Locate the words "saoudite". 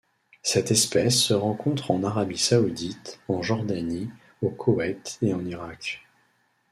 2.39-3.19